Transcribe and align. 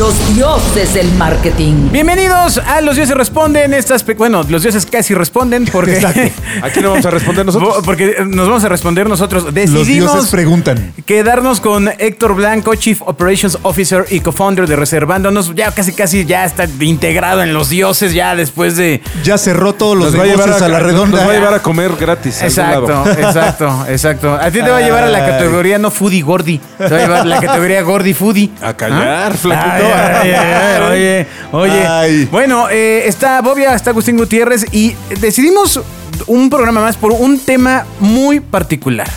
los 0.00 0.34
dioses 0.34 0.94
del 0.94 1.12
marketing. 1.12 1.90
Bienvenidos 1.92 2.56
a 2.56 2.80
Los 2.80 2.96
Dioses 2.96 3.14
Responden. 3.14 3.74
Estas, 3.74 4.02
pe- 4.02 4.14
bueno, 4.14 4.42
los 4.48 4.62
dioses 4.62 4.86
casi 4.86 5.12
responden 5.12 5.66
porque. 5.66 5.98
Aquí 6.62 6.80
no 6.80 6.88
vamos 6.92 7.04
a 7.04 7.10
responder 7.10 7.44
nosotros. 7.44 7.82
Porque 7.84 8.16
nos 8.26 8.48
vamos 8.48 8.64
a 8.64 8.70
responder 8.70 9.06
nosotros. 9.10 9.44
Los 9.44 9.52
Decidimos 9.52 9.86
dioses 10.14 10.30
preguntan. 10.30 10.94
quedarnos 11.04 11.60
con 11.60 11.90
Héctor 11.98 12.34
Blanco, 12.34 12.74
Chief 12.76 13.02
Operations 13.04 13.58
Officer 13.62 14.06
y 14.08 14.20
co-founder 14.20 14.66
de 14.66 14.74
Reservándonos. 14.74 15.54
Ya 15.54 15.70
casi, 15.72 15.92
casi 15.92 16.24
ya 16.24 16.46
está 16.46 16.64
integrado 16.80 17.42
en 17.42 17.52
los 17.52 17.68
dioses, 17.68 18.14
ya 18.14 18.34
después 18.34 18.78
de. 18.78 19.02
Ya 19.22 19.36
cerró 19.36 19.74
todos 19.74 19.98
los 19.98 20.12
Nos 20.14 20.18
va 20.18 20.22
a 20.24 20.26
llevar 20.28 20.46
negocios 20.46 20.62
a, 20.62 20.68
la 20.72 20.80
redonda. 20.80 21.18
Nos 21.18 21.28
va 21.28 21.32
a 21.32 21.36
llevar 21.36 21.52
a 21.54 21.60
comer 21.62 21.92
gratis. 22.00 22.40
a 22.42 22.46
algún 22.46 22.48
Exacto, 22.48 22.88
lado. 22.88 23.10
exacto, 23.28 23.86
exacto. 23.86 24.34
A 24.34 24.50
ti 24.50 24.62
te 24.62 24.70
va 24.70 24.78
a 24.78 24.80
llevar 24.80 25.04
a 25.04 25.08
la 25.10 25.18
Ay. 25.26 25.30
categoría 25.32 25.76
no 25.78 25.90
foodie 25.90 26.22
gordi. 26.22 26.58
Te 26.78 26.88
va 26.88 26.96
a 26.96 27.00
llevar 27.00 27.20
a 27.20 27.24
la 27.24 27.40
categoría 27.42 27.82
gordi 27.82 28.14
foodie. 28.14 28.48
A 28.62 28.72
callar, 28.72 29.36
flaquito. 29.36 29.89
Oye, 30.90 31.26
oye. 31.52 31.86
Ay. 31.86 32.28
Bueno, 32.30 32.68
eh, 32.70 33.02
está 33.06 33.40
Bobia, 33.42 33.74
está 33.74 33.90
Agustín 33.90 34.16
Gutiérrez 34.16 34.66
y 34.72 34.94
decidimos 35.20 35.80
un 36.26 36.50
programa 36.50 36.80
más 36.80 36.96
por 36.96 37.12
un 37.12 37.38
tema 37.38 37.86
muy 38.00 38.40
particular. 38.40 39.08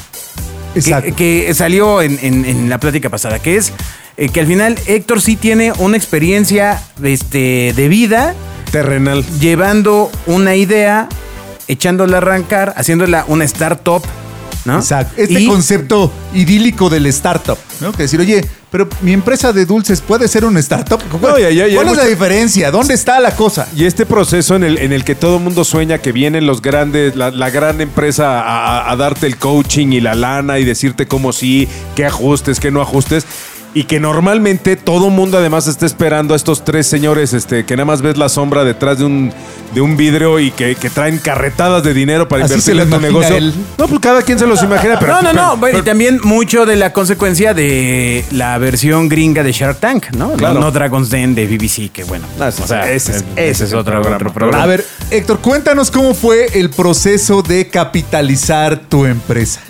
que- 0.74 0.80
Exacto. 0.80 1.16
Que, 1.16 1.54
salió 1.54 2.02
en, 2.02 2.20
en- 2.22 2.46
en 2.46 2.70
la 2.70 2.80
plática 2.80 3.10
pasada, 3.10 3.40
que 3.40 3.58
es 3.58 3.72
eh, 4.18 4.30
que 4.30 4.40
al 4.40 4.48
final 4.48 4.78
Héctor 4.88 5.22
sí 5.22 5.36
tiene 5.36 5.72
una 5.80 5.98
experiencia 5.98 6.82
este, 7.04 7.74
de 7.76 7.88
vida 7.88 8.34
Terrenal. 8.72 9.26
llevando 9.40 10.12
una 10.28 10.56
idea, 10.56 11.08
echándola 11.68 12.18
a 12.18 12.20
arrancar, 12.20 12.74
haciéndola 12.78 13.26
una 13.28 13.44
startup, 13.46 14.04
¿no? 14.66 14.78
Exacto. 14.80 15.14
Este 15.18 15.42
Y- 15.42 15.48
concepto 15.48 16.12
idílico 16.34 16.90
del 16.90 17.06
startup, 17.08 17.58
¿no? 17.82 17.92
Que 17.92 18.04
decir, 18.04 18.20
oye, 18.20 18.44
pero 18.74 18.90
mi 19.02 19.14
empresa 19.14 19.54
de 19.54 19.68
dulces 19.68 20.02
puede 20.02 20.28
ser 20.28 20.46
una 20.46 20.60
startup. 20.60 21.00
¿Cuál, 21.22 21.34
No, 21.34 21.38
ya, 21.40 21.52
ya, 21.52 21.68
ya 21.68 21.76
cuál 21.76 21.90
es 21.90 21.96
la 21.98 22.06
diferencia? 22.06 22.72
¿Dónde 22.72 22.96
está 22.96 23.20
la 23.20 23.36
cosa? 23.36 23.68
Y 23.76 23.86
este 23.86 24.06
proceso 24.08 24.56
en 24.56 24.64
el, 24.64 24.80
en 24.80 24.92
el 24.92 25.04
que 25.04 25.14
todo 25.14 25.38
el 25.38 25.44
mundo 25.44 25.64
sueña 25.64 26.00
que 26.00 26.12
vienen 26.12 26.48
los 26.48 26.60
grandes, 26.64 27.16
la, 27.16 27.30
la 27.30 27.52
gran 27.52 27.82
empresa 27.82 28.42
a- 28.42 28.92
a 28.92 28.96
darte 28.96 29.28
el 29.28 29.38
coaching 29.38 29.90
y 29.94 30.02
la 30.02 30.16
lana 30.16 30.58
y 30.58 30.66
decirte 30.66 31.08
cómo 31.08 31.34
sí, 31.34 31.68
qué 31.96 32.04
ajustes, 32.06 32.60
qué 32.60 32.72
no 32.72 32.82
ajustes. 32.82 33.28
Y 33.76 33.86
que 33.86 34.00
normalmente 34.00 34.76
todo 34.76 35.10
mundo 35.10 35.40
además 35.40 35.66
está 35.68 35.88
esperando 35.88 36.36
a 36.36 36.38
estos 36.38 36.64
tres 36.64 36.86
señores 36.86 37.34
este, 37.34 37.66
que 37.66 37.76
nada 37.76 37.86
más 37.86 38.04
ves 38.04 38.18
la 38.18 38.30
sombra 38.30 38.64
detrás 38.64 39.00
de 39.00 39.06
un, 39.06 39.34
de 39.74 39.82
un 39.82 39.98
vidrio 39.98 40.40
y 40.40 40.52
que, 40.52 40.76
que 40.76 40.92
traen 40.92 41.18
carretadas 41.18 41.84
de 41.84 41.92
dinero 41.96 42.28
para 42.28 42.46
Así 42.46 42.54
invertir 42.54 42.80
en 42.82 42.90
tu 42.92 43.00
negocio. 43.00 43.36
él. 43.36 43.52
No, 43.80 43.88
pues 43.88 44.00
cada 44.00 44.22
quien 44.22 44.38
se 44.38 44.46
los 44.46 44.62
imagina, 44.62 45.00
pero. 45.00 45.14
no, 45.14 45.22
no, 45.24 45.34
no. 45.34 45.42
pero- 45.50 45.58
Bueno, 45.58 45.80
y 45.80 45.82
también 45.82 46.20
mucho 46.24 46.68
de 46.68 46.76
la 46.76 46.94
consecuencia 46.94 47.56
de 47.56 48.24
la 48.30 48.60
versión 48.60 49.10
gringa 49.10 49.42
de 49.42 49.52
Shark 49.52 49.80
Tank, 49.80 50.12
¿no? 50.18 50.34
Claro. 50.34 50.54
No, 50.54 50.60
no 50.60 50.72
Dragon's 50.72 51.10
Den 51.10 51.34
de 51.34 51.48
BBC, 51.48 51.90
que 51.92 52.04
bueno. 52.04 52.28
Ah, 52.40 52.50
ese- 52.50 52.62
o 52.64 52.68
sea, 52.68 52.92
ese 52.92 53.12
es- 53.14 53.18
ese, 53.36 53.50
ese 53.50 53.64
es 53.64 53.74
otro, 53.74 53.94
programa. 53.94 54.16
otro 54.18 54.34
programa. 54.34 54.64
A 54.64 54.68
ver, 54.68 54.86
Héctor, 55.10 55.40
cuéntanos 55.40 55.90
cómo 55.90 56.14
fue 56.14 56.46
el 56.60 56.70
proceso 56.70 57.42
de 57.42 57.68
capitalizar 57.70 58.78
tu 58.88 59.06
empresa. 59.08 59.62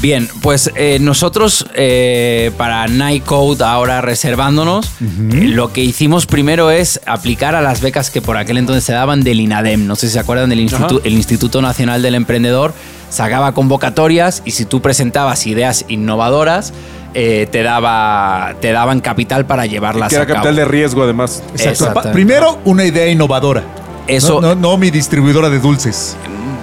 Bien, 0.00 0.28
pues 0.40 0.70
eh, 0.76 0.98
nosotros 0.98 1.66
eh, 1.74 2.50
para 2.56 2.86
Nightcode, 2.88 3.62
ahora 3.62 4.00
reservándonos, 4.00 4.86
eh, 4.86 5.48
lo 5.48 5.72
que 5.74 5.82
hicimos 5.82 6.24
primero 6.24 6.70
es 6.70 7.00
aplicar 7.04 7.54
a 7.54 7.60
las 7.60 7.82
becas 7.82 8.10
que 8.10 8.22
por 8.22 8.38
aquel 8.38 8.56
entonces 8.56 8.82
se 8.84 8.94
daban 8.94 9.22
del 9.22 9.40
INADEM. 9.40 9.86
No 9.86 9.96
sé 9.96 10.06
si 10.06 10.14
se 10.14 10.20
acuerdan 10.20 10.48
del 10.48 10.60
Instituto, 10.60 11.02
el 11.04 11.12
Instituto 11.12 11.60
Nacional 11.60 12.00
del 12.00 12.14
Emprendedor. 12.14 12.72
Sacaba 13.10 13.52
convocatorias 13.52 14.40
y 14.46 14.52
si 14.52 14.64
tú 14.64 14.80
presentabas 14.80 15.46
ideas 15.46 15.84
innovadoras, 15.88 16.72
eh, 17.12 17.46
te, 17.50 17.62
daba, 17.62 18.54
te 18.60 18.72
daban 18.72 19.00
capital 19.00 19.44
para 19.44 19.66
llevarlas 19.66 20.08
que 20.08 20.14
era 20.14 20.24
a 20.24 20.26
cabo. 20.26 20.36
capital 20.36 20.56
de 20.56 20.64
riesgo, 20.64 21.02
además. 21.02 21.42
Exacto. 21.58 22.12
Primero, 22.12 22.58
una 22.64 22.84
idea 22.86 23.06
innovadora. 23.08 23.64
Eso- 24.06 24.40
No, 24.40 24.54
no, 24.54 24.70
no 24.70 24.76
mi 24.78 24.90
distribuidora 24.90 25.50
de 25.50 25.58
dulces. 25.58 26.16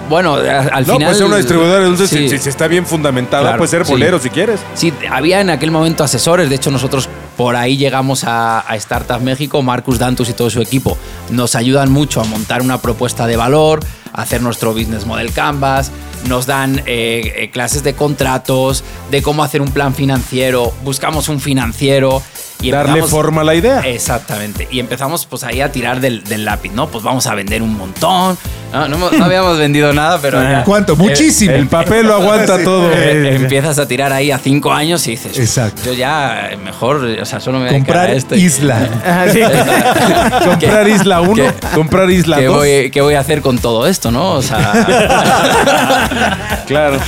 Bueno, 0.08 0.34
al 0.34 0.86
No, 0.86 0.94
final... 0.94 0.98
puede 1.08 1.14
ser 1.14 1.26
una 1.26 1.36
distribuidora 1.36 1.80
de 1.80 1.86
dulces 1.86 2.10
Sí. 2.10 2.28
si, 2.28 2.28
si- 2.30 2.38
si 2.44 2.48
está 2.48 2.66
bien 2.68 2.86
fundamentada. 2.86 3.42
Claro, 3.42 3.58
puede 3.58 3.70
ser 3.70 3.84
sí. 3.84 3.92
bolero 3.92 4.18
si 4.18 4.30
quieres. 4.30 4.60
Sí, 4.74 4.92
había 5.10 5.40
en 5.40 5.50
aquel 5.50 5.70
momento 5.70 6.02
asesores. 6.04 6.48
De 6.48 6.56
hecho, 6.56 6.70
nosotros 6.70 7.08
por 7.36 7.54
ahí 7.56 7.76
llegamos 7.76 8.24
a, 8.24 8.60
a 8.66 8.76
Startup 8.76 9.20
México. 9.20 9.62
Marcus 9.62 9.98
Dantus 9.98 10.28
y 10.28 10.32
todo 10.32 10.50
su 10.50 10.60
equipo 10.62 10.96
nos 11.30 11.54
ayudan 11.54 11.90
mucho 11.92 12.20
a 12.20 12.24
montar 12.24 12.62
una 12.62 12.80
propuesta 12.80 13.26
de 13.26 13.36
valor, 13.36 13.80
a 14.12 14.22
hacer 14.22 14.40
nuestro 14.42 14.72
business 14.72 15.04
model 15.06 15.32
canvas. 15.32 15.90
Nos 16.26 16.46
dan 16.46 16.80
eh, 16.86 17.32
eh, 17.36 17.50
clases 17.52 17.84
de 17.84 17.94
contratos, 17.94 18.82
de 19.10 19.22
cómo 19.22 19.44
hacer 19.44 19.62
un 19.62 19.70
plan 19.70 19.94
financiero. 19.94 20.72
Buscamos 20.82 21.28
un 21.28 21.40
financiero. 21.40 22.22
Y 22.60 22.72
Darle 22.72 23.02
forma 23.04 23.42
a 23.42 23.44
la 23.44 23.54
idea. 23.54 23.80
Exactamente. 23.86 24.66
Y 24.70 24.80
empezamos 24.80 25.26
pues 25.26 25.44
ahí 25.44 25.60
a 25.60 25.70
tirar 25.70 26.00
del, 26.00 26.24
del 26.24 26.44
lápiz, 26.44 26.72
¿no? 26.72 26.88
Pues 26.88 27.04
vamos 27.04 27.26
a 27.28 27.34
vender 27.36 27.62
un 27.62 27.76
montón. 27.78 28.36
No, 28.72 28.88
no 28.88 28.96
hemos- 28.96 29.12
no 29.12 29.24
habíamos 29.24 29.56
vendido 29.60 29.92
nada, 29.94 30.18
pero... 30.20 30.42
ya- 30.42 30.64
¿Cuánto? 30.64 30.94
Eh, 30.94 30.96
Muchísimo. 30.96 31.52
El 31.54 31.68
papel 31.68 32.06
lo 32.08 32.14
aguanta 32.14 32.56
Sí. 32.58 32.64
todo. 32.64 32.90
eh, 32.92 33.36
empiezas 33.36 33.78
a 33.78 33.86
tirar 33.86 34.12
ahí 34.12 34.32
a 34.32 34.38
cinco 34.38 34.72
años 34.72 35.06
y 35.06 35.12
dices, 35.12 35.38
Exacto. 35.38 35.82
yo 35.86 35.92
ya 35.92 36.50
mejor, 36.64 36.96
o 37.22 37.24
sea, 37.24 37.38
solo 37.38 37.58
me 37.58 37.66
voy 37.66 37.68
a 37.68 37.72
dedicar 37.74 37.94
Comprar 37.94 38.10
a 38.10 38.18
esto. 38.18 38.34
isla. 38.34 38.88
Ah, 39.06 39.26
sí. 39.32 39.40
comprar 40.44 40.88
Isla 40.88 41.20
1, 41.20 41.34
¿Qué- 41.34 41.52
comprar 41.76 42.10
Isla 42.10 42.38
¿Qué 42.38 42.44
2. 42.46 42.56
voy, 42.56 42.90
qué 42.90 43.00
voy 43.02 43.14
a 43.14 43.20
hacer 43.20 43.40
con 43.40 43.58
todo 43.58 43.86
esto, 43.86 44.10
no? 44.10 44.32
O 44.32 44.42
sea... 44.42 44.72
Claro. 46.66 46.98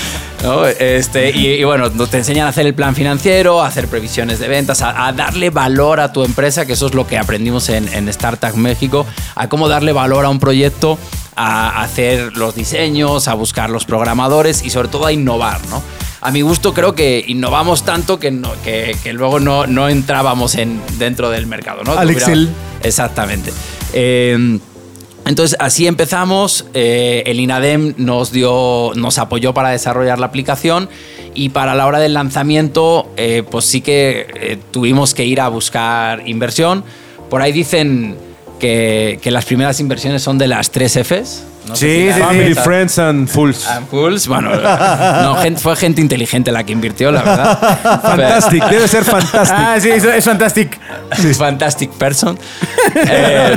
¿No? 0.43 0.67
Este, 0.67 1.31
y, 1.31 1.49
y 1.49 1.65
bueno, 1.65 1.91
te 1.91 2.17
enseñan 2.19 2.47
a 2.47 2.51
hacer 2.51 2.67
el 2.67 2.75
plan 2.75 2.95
financiero, 2.95 3.63
a 3.63 3.67
hacer 3.67 3.89
previsiones 3.89 4.39
de 4.39 4.49
ventas, 4.49 4.83
a, 4.83 5.07
a 5.07 5.13
darle 5.13 5.51
valor 5.51 6.01
a 6.01 6.13
tu 6.13 6.25
empresa, 6.25 6.67
que 6.67 6.73
eso 6.75 6.87
es 6.87 6.95
lo 6.95 7.07
que 7.07 7.19
aprendimos 7.19 7.69
en, 7.69 7.89
en 7.93 8.09
Startup 8.09 8.55
México, 8.57 9.07
a 9.35 9.49
cómo 9.49 9.69
darle 9.69 9.93
valor 9.93 10.25
a 10.25 10.29
un 10.31 10.41
proyecto, 10.41 10.99
a 11.37 11.83
hacer 11.83 12.37
los 12.37 12.55
diseños, 12.55 13.29
a 13.29 13.35
buscar 13.35 13.71
los 13.71 13.85
programadores 13.85 14.63
y 14.65 14.71
sobre 14.71 14.89
todo 14.89 15.07
a 15.07 15.13
innovar, 15.13 15.61
¿no? 15.69 15.83
A 16.23 16.31
mi 16.31 16.43
gusto 16.43 16.75
creo 16.75 16.95
que 16.95 17.25
innovamos 17.29 17.83
tanto 17.83 18.19
que, 18.19 18.31
no- 18.31 18.53
que, 18.63 18.95
que 19.03 19.13
luego 19.15 19.41
no, 19.41 19.67
no 19.67 19.89
entrábamos 19.89 20.55
en, 20.57 20.83
dentro 20.99 21.31
del 21.31 21.47
mercado, 21.47 21.83
¿no? 21.83 21.93
Al. 21.93 22.55
Exactamente. 22.83 23.53
Eh, 23.95 24.59
entonces 25.31 25.57
así 25.61 25.87
empezamos, 25.87 26.65
eh, 26.75 27.23
el 27.25 27.39
INADEM 27.39 27.95
nos 27.99 28.33
dio, 28.33 28.91
nos 28.97 29.17
apoyó 29.19 29.55
para 29.55 29.71
desarrollar 29.71 30.19
la 30.19 30.27
aplicación 30.27 30.89
y 31.37 31.51
para 31.51 31.77
la 31.77 31.87
hora 31.87 32.01
del 32.01 32.15
lanzamiento 32.15 33.09
eh, 33.17 33.45
pues 33.49 33.65
sí 33.65 33.81
que 33.81 34.27
eh, 34.35 34.59
tuvimos 34.73 35.15
que 35.15 35.25
ir 35.25 35.41
a 35.41 35.47
buscar 35.47 36.29
inversión. 36.29 36.83
Por 37.29 37.43
ahí 37.43 37.53
dicen 37.53 38.17
que, 38.59 39.21
que 39.23 39.31
las 39.31 39.45
primeras 39.45 39.79
inversiones 39.79 40.21
son 40.21 40.37
de 40.37 40.49
las 40.49 40.73
tres 40.73 40.97
Fs. 40.97 41.45
No 41.69 41.77
sé 41.77 41.87
Sí, 41.87 42.01
si 42.03 42.07
la- 42.09 42.15
sí, 42.15 42.21
Family, 42.23 42.55
Friends 42.55 42.99
and 42.99 43.29
Fools. 43.29 43.67
and 43.67 43.87
Fools. 43.89 44.27
Bueno, 44.27 44.51
no, 45.23 45.35
gente- 45.37 45.61
fue 45.61 45.77
gente 45.77 46.01
inteligente 46.01 46.51
la 46.51 46.65
que 46.65 46.73
invirtió, 46.73 47.13
la 47.13 47.23
verdad. 47.23 48.01
Fantastic, 48.03 48.65
debe 48.65 48.89
ser 48.89 49.05
fantastic. 49.05 49.57
Ah, 49.57 49.77
sí, 49.81 49.91
es, 49.91 50.03
es 50.05 50.25
fantástico. 50.25 50.79
Fantastic 51.39 51.91
person. 51.93 52.39
Eh, 52.95 53.55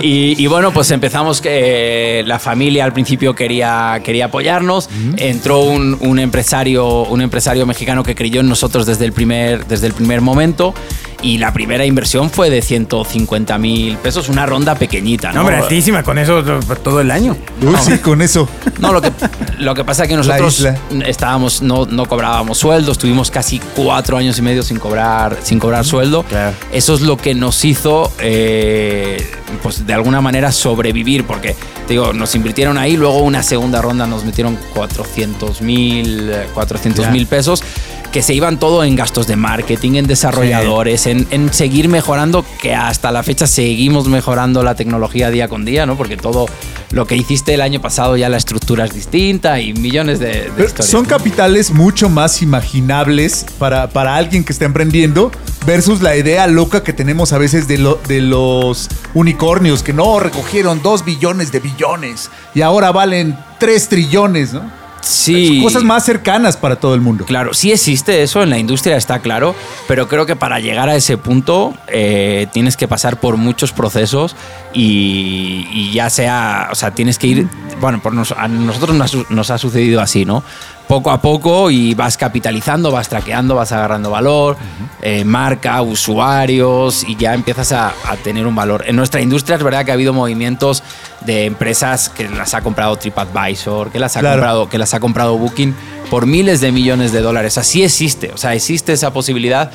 y, 0.00 0.42
y 0.42 0.46
bueno, 0.46 0.72
pues 0.72 0.90
empezamos 0.90 1.40
que 1.40 2.20
eh, 2.20 2.22
la 2.24 2.38
familia 2.38 2.84
al 2.84 2.92
principio 2.92 3.34
quería, 3.34 4.00
quería 4.04 4.26
apoyarnos. 4.26 4.88
Entró 5.16 5.60
un, 5.60 5.96
un 6.00 6.18
empresario, 6.18 7.04
un 7.04 7.20
empresario 7.22 7.66
mexicano 7.66 8.02
que 8.02 8.14
creyó 8.14 8.40
en 8.40 8.48
nosotros 8.48 8.86
desde 8.86 9.04
el 9.04 9.12
primer, 9.12 9.66
desde 9.66 9.86
el 9.86 9.94
primer 9.94 10.20
momento. 10.20 10.74
Y 11.22 11.38
la 11.38 11.52
primera 11.52 11.86
inversión 11.86 12.30
fue 12.30 12.50
de 12.50 12.60
150 12.62 13.56
mil 13.58 13.96
pesos, 13.98 14.28
una 14.28 14.44
ronda 14.44 14.74
pequeñita. 14.74 15.28
No, 15.28 15.34
¿no? 15.34 15.40
hombre, 15.42 15.56
altísima 15.58 16.02
con 16.02 16.18
eso 16.18 16.42
to- 16.42 16.60
todo 16.82 17.00
el 17.00 17.12
año. 17.12 17.36
Uy, 17.62 17.76
sí, 17.80 17.98
con 17.98 18.20
eso. 18.22 18.48
No, 18.80 18.92
lo 18.92 19.00
que, 19.00 19.12
lo 19.58 19.72
que 19.74 19.84
pasa 19.84 20.02
es 20.02 20.08
que 20.08 20.16
nosotros 20.16 20.66
estábamos, 21.06 21.62
no, 21.62 21.86
no 21.86 22.06
cobrábamos 22.06 22.58
sueldos, 22.58 22.98
tuvimos 22.98 23.30
casi 23.30 23.60
cuatro 23.76 24.16
años 24.16 24.36
y 24.38 24.42
medio 24.42 24.64
sin 24.64 24.78
cobrar, 24.80 25.38
sin 25.44 25.60
cobrar 25.60 25.84
sueldo. 25.84 26.24
Claro. 26.24 26.56
Eso 26.72 26.94
es 26.94 27.02
lo 27.02 27.16
que 27.16 27.34
nos 27.36 27.64
hizo, 27.64 28.10
eh, 28.18 29.24
pues 29.62 29.86
de 29.86 29.94
alguna 29.94 30.20
manera 30.20 30.50
sobrevivir, 30.50 31.24
porque 31.24 31.54
te 31.86 31.94
digo, 31.94 32.12
nos 32.12 32.34
invirtieron 32.34 32.78
ahí, 32.78 32.96
luego 32.96 33.18
una 33.20 33.44
segunda 33.44 33.80
ronda 33.80 34.06
nos 34.08 34.24
metieron 34.24 34.58
400 34.74 35.60
mil 35.62 36.32
400 36.54 37.10
mil 37.10 37.26
pesos 37.26 37.62
que 38.12 38.22
se 38.22 38.34
iban 38.34 38.58
todo 38.58 38.84
en 38.84 38.94
gastos 38.94 39.26
de 39.26 39.36
marketing, 39.36 39.94
en 39.94 40.06
desarrolladores, 40.06 41.06
en, 41.06 41.26
en 41.30 41.52
seguir 41.52 41.88
mejorando, 41.88 42.44
que 42.60 42.74
hasta 42.74 43.10
la 43.10 43.22
fecha 43.22 43.46
seguimos 43.46 44.06
mejorando 44.08 44.62
la 44.62 44.74
tecnología 44.74 45.30
día 45.30 45.48
con 45.48 45.64
día, 45.64 45.86
¿no? 45.86 45.96
Porque 45.96 46.16
todo 46.18 46.46
lo 46.90 47.06
que 47.06 47.16
hiciste 47.16 47.54
el 47.54 47.62
año 47.62 47.80
pasado 47.80 48.16
ya 48.18 48.28
la 48.28 48.36
estructura 48.36 48.84
es 48.84 48.94
distinta 48.94 49.60
y 49.60 49.72
millones 49.72 50.18
de, 50.20 50.26
de 50.26 50.50
Pero 50.54 50.68
historias. 50.68 50.90
son 50.90 51.06
capitales 51.06 51.70
mucho 51.70 52.10
más 52.10 52.42
imaginables 52.42 53.46
para, 53.58 53.88
para 53.88 54.16
alguien 54.16 54.44
que 54.44 54.52
está 54.52 54.66
emprendiendo 54.66 55.32
versus 55.64 56.02
la 56.02 56.14
idea 56.16 56.46
loca 56.48 56.82
que 56.82 56.92
tenemos 56.92 57.32
a 57.32 57.38
veces 57.38 57.66
de, 57.66 57.78
lo- 57.78 57.98
de 58.08 58.20
los 58.20 58.88
unicornios 59.14 59.82
que 59.82 59.92
no 59.94 60.20
recogieron 60.20 60.82
dos 60.82 61.04
billones 61.04 61.50
de 61.52 61.60
billones 61.60 62.30
y 62.54 62.60
ahora 62.60 62.92
valen 62.92 63.38
tres 63.58 63.88
trillones, 63.88 64.52
¿no? 64.52 64.81
Sí. 65.02 65.60
Cosas 65.62 65.82
más 65.82 66.04
cercanas 66.04 66.56
para 66.56 66.76
todo 66.76 66.94
el 66.94 67.00
mundo. 67.00 67.24
Claro, 67.26 67.52
sí 67.54 67.72
existe 67.72 68.22
eso 68.22 68.42
en 68.42 68.50
la 68.50 68.58
industria, 68.58 68.96
está 68.96 69.18
claro, 69.18 69.54
pero 69.88 70.08
creo 70.08 70.26
que 70.26 70.36
para 70.36 70.60
llegar 70.60 70.88
a 70.88 70.94
ese 70.96 71.18
punto 71.18 71.74
eh, 71.88 72.46
tienes 72.52 72.76
que 72.76 72.86
pasar 72.88 73.18
por 73.20 73.36
muchos 73.36 73.72
procesos 73.72 74.36
y, 74.72 75.66
y 75.72 75.92
ya 75.92 76.08
sea, 76.08 76.68
o 76.70 76.74
sea, 76.74 76.92
tienes 76.92 77.18
que 77.18 77.26
ir, 77.26 77.48
bueno, 77.80 78.00
por 78.00 78.14
nos- 78.14 78.32
a 78.32 78.48
nosotros 78.48 78.96
nos, 78.96 79.14
ha- 79.14 79.24
nos 79.28 79.50
ha 79.50 79.58
sucedido 79.58 80.00
así, 80.00 80.24
¿no? 80.24 80.42
Poco 80.92 81.10
a 81.10 81.22
poco 81.22 81.70
y 81.70 81.94
vas 81.94 82.18
capitalizando, 82.18 82.90
vas 82.90 83.08
traqueando, 83.08 83.54
vas 83.54 83.72
agarrando 83.72 84.10
valor, 84.10 84.58
eh, 85.00 85.24
marca, 85.24 85.80
usuarios 85.80 87.02
y 87.08 87.16
ya 87.16 87.32
empiezas 87.32 87.72
a, 87.72 87.94
a 88.06 88.16
tener 88.22 88.46
un 88.46 88.54
valor. 88.54 88.84
En 88.86 88.96
nuestra 88.96 89.22
industria 89.22 89.56
es 89.56 89.62
verdad 89.62 89.86
que 89.86 89.90
ha 89.90 89.94
habido 89.94 90.12
movimientos 90.12 90.82
de 91.24 91.46
empresas 91.46 92.10
que 92.10 92.28
las 92.28 92.52
ha 92.52 92.60
comprado 92.60 92.94
TripAdvisor, 92.96 93.90
que 93.90 93.98
las 93.98 94.18
ha 94.18 94.20
Claro. 94.20 94.36
comprado 94.36 94.68
que 94.68 94.76
las 94.76 94.92
ha 94.92 95.00
comprado 95.00 95.38
Booking 95.38 95.74
por 96.10 96.26
miles 96.26 96.60
de 96.60 96.72
millones 96.72 97.10
de 97.12 97.22
dólares. 97.22 97.56
Así 97.56 97.82
existe, 97.82 98.30
o 98.34 98.36
sea, 98.36 98.52
existe 98.54 98.92
esa 98.92 99.14
posibilidad, 99.14 99.70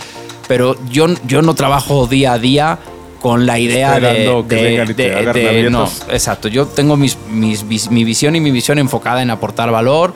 pero 0.47 0.75
yo, 0.91 1.07
yo 1.25 1.41
no 1.41 1.55
trabajo 1.55 2.05
día 2.05 2.33
a 2.33 2.37
día 2.37 2.77
con 3.23 3.47
la 3.47 3.57
idea 3.57 3.99
de, 3.99 4.43
de- 4.47 5.33
de- 5.33 5.69
no, 5.71 5.89
exacto. 6.11 6.47
Yo 6.47 6.67
tengo 6.67 6.95
mis, 6.95 7.17
mis 7.31 7.67
vis- 7.67 7.89
mi 7.89 8.03
visión 8.03 8.35
y 8.35 8.39
mi 8.39 8.51
visión 8.51 8.77
enfocada 8.77 9.23
en 9.23 9.31
aportar 9.31 9.71
valor. 9.71 10.13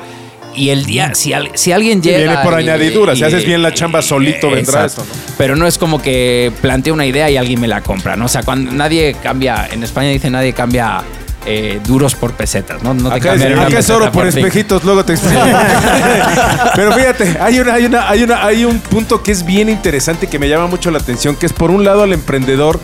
Y 0.53 0.69
el 0.69 0.86
día, 0.86 1.15
si, 1.15 1.31
al- 1.33 1.50
si 1.53 1.71
alguien 1.71 2.01
llega. 2.01 2.18
viene 2.18 2.38
por 2.44 2.53
y- 2.53 2.63
añadidura, 2.63 3.15
si 3.15 3.21
y- 3.21 3.24
haces 3.24 3.45
bien 3.45 3.62
la 3.62 3.74
chamba, 3.74 4.01
solito 4.01 4.50
vendrá 4.51 4.83
exacto. 4.86 5.03
eso, 5.03 5.13
¿no? 5.30 5.36
Pero 5.38 5.56
no 5.56 5.65
es 5.65 5.77
como 5.77 6.01
que 6.01 6.51
planteo 6.62 6.94
una 6.94 7.06
idea 7.06 7.30
y 7.30 7.38
alguien 7.38 7.59
me 7.62 7.68
la 7.68 7.81
compra, 7.81 8.15
¿no? 8.15 8.25
O 8.25 8.30
sea, 8.30 8.44
cuando 8.44 8.71
nadie 8.71 9.15
cambia, 9.24 9.68
en 9.71 9.81
España 9.83 10.09
dice 10.09 10.30
nadie 10.30 10.51
cambia 10.53 11.01
eh, 11.45 11.80
duros 11.88 12.13
por 12.15 12.33
pesetas, 12.33 12.83
¿no? 12.83 12.94
No 12.94 13.09
te 13.09 13.15
Acá, 13.15 13.33
es, 13.36 13.42
acá 13.57 13.80
es 13.80 13.89
oro 13.89 14.12
por 14.12 14.27
espejitos, 14.27 14.83
luego 14.83 15.03
te 15.06 15.13
explico. 15.13 15.42
Pero 16.75 16.92
fíjate, 16.94 17.38
hay, 17.39 17.59
una, 17.59 17.74
hay, 17.74 17.86
una, 17.86 18.09
hay, 18.09 18.24
una, 18.24 18.45
hay 18.45 18.65
un 18.65 18.80
punto 18.80 19.24
que 19.24 19.31
es 19.31 19.45
bien 19.45 19.69
interesante 19.69 20.27
que 20.27 20.38
me 20.39 20.48
llama 20.50 20.68
mucho 20.68 20.92
la 20.92 21.00
atención, 21.00 21.36
que 21.36 21.45
es 21.45 21.53
por 21.53 21.71
un 21.71 21.83
lado 21.83 22.03
al 22.03 22.13
emprendedor 22.13 22.80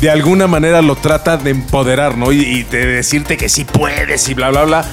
de 0.00 0.10
alguna 0.10 0.46
manera 0.46 0.80
lo 0.82 0.96
trata 0.96 1.36
de 1.36 1.50
empoderar, 1.50 2.16
¿no? 2.16 2.32
Y, 2.32 2.40
y 2.40 2.62
de 2.64 2.86
decirte 2.86 3.36
que 3.36 3.48
sí 3.48 3.64
puedes 3.64 4.28
y 4.28 4.34
bla, 4.34 4.48
bla, 4.50 4.64
bla. 4.64 4.84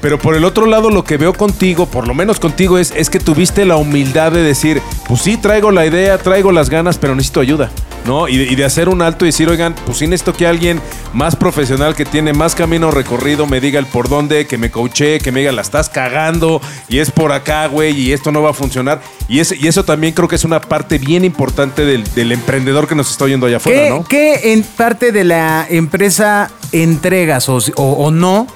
Pero 0.00 0.18
por 0.18 0.36
el 0.36 0.44
otro 0.44 0.66
lado, 0.66 0.90
lo 0.90 1.04
que 1.04 1.16
veo 1.16 1.32
contigo, 1.32 1.86
por 1.86 2.06
lo 2.06 2.14
menos 2.14 2.38
contigo, 2.38 2.78
es, 2.78 2.92
es 2.96 3.10
que 3.10 3.18
tuviste 3.18 3.64
la 3.64 3.76
humildad 3.76 4.30
de 4.32 4.42
decir, 4.42 4.80
pues 5.08 5.22
sí, 5.22 5.36
traigo 5.36 5.70
la 5.70 5.86
idea, 5.86 6.18
traigo 6.18 6.52
las 6.52 6.70
ganas, 6.70 6.98
pero 6.98 7.14
necesito 7.14 7.40
ayuda, 7.40 7.70
¿no? 8.04 8.28
Y 8.28 8.36
de, 8.36 8.44
y 8.44 8.54
de 8.54 8.64
hacer 8.64 8.88
un 8.88 9.02
alto 9.02 9.24
y 9.24 9.28
decir, 9.28 9.48
oigan, 9.48 9.74
pues 9.86 9.98
sí 9.98 10.06
necesito 10.06 10.32
que 10.36 10.46
alguien 10.46 10.80
más 11.12 11.34
profesional, 11.34 11.94
que 11.96 12.04
tiene 12.04 12.32
más 12.34 12.54
camino 12.54 12.90
recorrido, 12.90 13.46
me 13.46 13.60
diga 13.60 13.80
el 13.80 13.86
por 13.86 14.08
dónde, 14.08 14.46
que 14.46 14.58
me 14.58 14.70
coache, 14.70 15.18
que 15.18 15.32
me 15.32 15.40
diga, 15.40 15.50
la 15.52 15.62
estás 15.62 15.88
cagando 15.88 16.60
y 16.88 16.98
es 16.98 17.10
por 17.10 17.32
acá, 17.32 17.66
güey, 17.66 17.98
y 17.98 18.12
esto 18.12 18.30
no 18.32 18.42
va 18.42 18.50
a 18.50 18.54
funcionar. 18.54 19.00
Y, 19.28 19.40
es, 19.40 19.52
y 19.58 19.66
eso 19.66 19.84
también 19.84 20.12
creo 20.12 20.28
que 20.28 20.36
es 20.36 20.44
una 20.44 20.60
parte 20.60 20.98
bien 20.98 21.24
importante 21.24 21.84
del, 21.84 22.04
del 22.14 22.30
emprendedor 22.32 22.86
que 22.86 22.94
nos 22.94 23.10
está 23.10 23.24
oyendo 23.24 23.46
allá 23.46 23.56
afuera, 23.56 23.82
¿Qué, 23.82 23.90
¿no? 23.90 24.04
qué 24.04 24.52
en 24.52 24.62
parte 24.62 25.10
de 25.10 25.24
la 25.24 25.66
empresa 25.68 26.50
entregas 26.72 27.48
o, 27.48 27.56
o- 27.76 27.82
o 28.04 28.10
no 28.10 28.46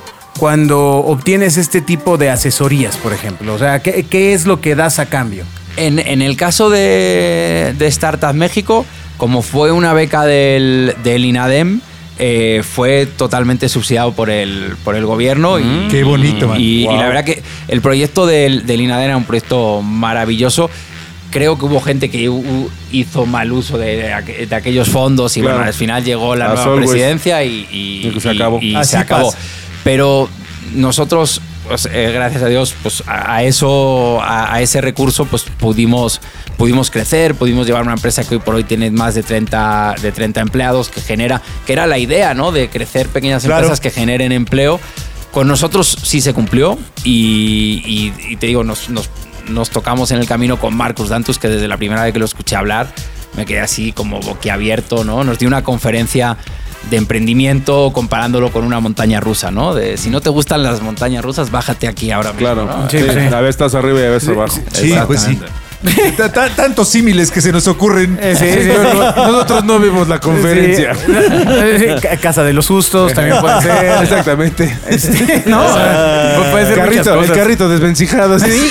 cuando 0.40 0.80
obtienes 0.96 1.58
este 1.58 1.82
tipo 1.82 2.16
de 2.16 2.30
asesorías, 2.30 2.96
por 2.96 3.12
ejemplo? 3.12 3.52
O 3.54 3.58
sea, 3.58 3.80
¿qué, 3.80 4.06
qué 4.08 4.32
es 4.32 4.46
lo 4.46 4.62
que 4.62 4.74
das 4.74 4.98
a 4.98 5.04
cambio? 5.06 5.44
En, 5.76 5.98
en 5.98 6.22
el 6.22 6.34
caso 6.36 6.70
de, 6.70 7.74
de 7.78 7.86
Startup 7.88 8.32
México, 8.32 8.86
como 9.18 9.42
fue 9.42 9.70
una 9.70 9.92
beca 9.92 10.24
del, 10.24 10.94
del 11.04 11.26
INADEM, 11.26 11.82
eh, 12.18 12.62
fue 12.64 13.04
totalmente 13.06 13.68
subsidiado 13.68 14.12
por 14.12 14.30
el, 14.30 14.76
por 14.82 14.96
el 14.96 15.04
gobierno. 15.04 15.58
y, 15.60 15.88
Qué 15.90 16.04
bonito, 16.04 16.48
man. 16.48 16.58
Y, 16.58 16.84
la 16.86 17.06
verdad 17.06 17.24
que 17.24 17.42
el 17.68 17.82
proyecto 17.82 18.26
del, 18.26 18.66
del 18.66 18.80
INADEM 18.80 19.04
era 19.08 19.16
un 19.18 19.24
proyecto 19.24 19.82
maravilloso. 19.82 20.70
Creo 21.30 21.58
que 21.58 21.66
hubo 21.66 21.80
gente 21.82 22.10
que 22.10 22.28
hizo 22.92 23.26
mal 23.26 23.52
uso 23.52 23.76
de, 23.78 23.96
de 24.48 24.54
aquellos 24.54 24.88
fondos 24.88 25.36
y 25.36 25.40
Claro. 25.40 25.56
bueno, 25.56 25.68
al 25.68 25.74
final 25.74 26.02
llegó 26.02 26.34
la 26.34 26.46
As 26.46 26.54
nueva 26.56 26.72
always. 26.72 26.90
presidencia 26.90 27.44
y, 27.44 27.68
y- 27.70 28.08
Y 28.08 28.10
que 28.10 28.20
se 28.20 28.30
acabó. 28.30 28.58
y 28.60 28.74
Así 28.74 28.90
se 28.92 28.96
acabó. 28.96 29.32
Pero 29.84 30.28
nosotros, 30.74 31.40
pues, 31.66 31.88
eh, 31.90 32.10
gracias 32.12 32.42
a 32.42 32.46
Dios, 32.46 32.74
pues 32.82 33.02
a, 33.06 33.34
a 33.36 33.42
eso, 33.44 34.20
a, 34.22 34.54
a 34.54 34.60
ese 34.60 34.80
recurso, 34.80 35.24
pues 35.24 35.42
pudimos, 35.44 36.20
pudimos 36.56 36.90
crecer, 36.90 37.34
pudimos 37.34 37.66
llevar 37.66 37.82
una 37.82 37.94
empresa 37.94 38.24
que 38.24 38.34
hoy 38.36 38.40
por 38.40 38.54
hoy 38.54 38.64
tiene 38.64 38.90
más 38.90 39.14
de 39.14 39.22
30, 39.22 39.96
de 40.00 40.12
30 40.12 40.40
empleados, 40.40 40.88
que 40.88 41.00
genera, 41.00 41.40
que 41.66 41.72
era 41.72 41.86
la 41.86 41.98
idea, 41.98 42.34
¿no? 42.34 42.52
De 42.52 42.68
crecer 42.68 43.08
pequeñas 43.08 43.42
Claro. 43.44 43.58
empresas 43.62 43.80
que 43.80 43.90
generen 43.90 44.32
empleo. 44.32 44.78
Con 45.32 45.46
nosotros 45.48 45.96
sí 46.02 46.20
se 46.20 46.34
cumplió 46.34 46.76
y, 47.04 47.82
y- 47.86 48.32
y 48.32 48.36
te 48.36 48.46
digo, 48.48 48.64
nos, 48.64 48.90
nos- 48.90 49.08
nos 49.48 49.70
tocamos 49.70 50.10
en 50.10 50.18
el 50.18 50.26
camino 50.26 50.58
con 50.60 50.76
Marcus 50.76 51.08
Dantus, 51.08 51.38
que 51.38 51.48
desde 51.48 51.66
la 51.68 51.76
primera 51.76 52.02
vez 52.04 52.12
que 52.12 52.18
lo 52.18 52.24
escuché 52.24 52.56
hablar 52.56 52.92
me 53.36 53.46
quedé 53.46 53.60
así 53.60 53.92
como 53.92 54.20
boquiabierto, 54.20 55.04
¿no? 55.04 55.22
Nos 55.24 55.38
dio 55.38 55.46
una 55.48 55.62
conferencia 55.62 56.36
de 56.88 56.96
emprendimiento 56.96 57.90
comparándolo 57.92 58.50
con 58.50 58.64
una 58.64 58.80
montaña 58.80 59.20
rusa, 59.20 59.50
¿no? 59.50 59.74
De 59.74 59.96
si 59.96 60.08
no 60.10 60.20
te 60.20 60.30
gustan 60.30 60.62
las 60.62 60.80
montañas 60.80 61.24
rusas, 61.24 61.50
bájate 61.50 61.86
aquí 61.88 62.10
ahora 62.10 62.32
mismo. 62.32 62.46
Claro. 62.46 62.64
¿no? 62.66 62.88
Sí, 62.90 62.98
Sí, 62.98 63.04
sí. 63.10 63.18
A 63.18 63.40
veces 63.40 63.48
estás 63.50 63.74
arriba 63.74 64.00
y 64.00 64.04
a 64.04 64.10
veces 64.10 64.28
abajo. 64.30 64.58
Sí, 64.72 64.94
pues 65.06 65.20
sí. 65.20 65.38
Ta- 66.16 66.30
ta- 66.30 66.50
Tantos 66.54 66.88
símiles 66.90 67.30
que 67.30 67.40
se 67.40 67.52
nos 67.52 67.66
ocurren. 67.66 68.18
Eh, 68.20 68.34
sí, 68.38 68.46
sí. 68.64 68.68
Nosotros 69.16 69.64
no 69.64 69.78
vimos 69.78 70.08
la 70.08 70.18
conferencia. 70.20 70.92
Casa 72.20 72.42
de 72.44 72.52
los 72.52 72.66
sustos 72.66 73.14
también 73.14 73.38
puede 73.40 73.60
ser. 73.62 74.02
Exactamente. 74.02 74.76
Este, 74.88 75.44
no, 75.46 75.64
o 75.64 75.72
sea, 75.74 76.36
pu- 76.38 76.50
puede 76.50 76.66
ser 76.66 76.74
carrito, 76.76 77.22
el 77.22 77.32
carrito 77.32 77.68
desvencijado. 77.68 78.38
Sí. 78.38 78.70